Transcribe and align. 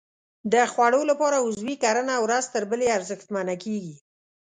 د 0.51 0.53
خوړو 0.71 1.01
لپاره 1.11 1.37
عضوي 1.45 1.75
کرنه 1.83 2.15
ورځ 2.23 2.43
تر 2.53 2.63
بلې 2.71 2.87
ارزښتمنه 2.97 3.53
کېږي. 3.63 3.95